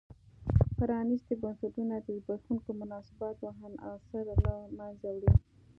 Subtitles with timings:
[0.77, 5.31] پرانیستي بنسټونه د زبېښونکو مناسباتو عناصر له منځه وړي.